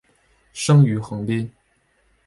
[0.51, 1.47] 生于横滨。